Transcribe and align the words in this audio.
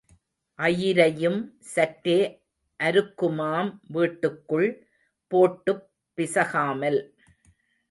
அயிரையும் 0.59 1.37
சற்றே 1.73 2.15
அருக்குமாம் 2.79 3.69
வீட்டுக்குள் 3.87 4.67
போட்டுப் 5.31 5.85
பிசகாமல். 6.17 6.99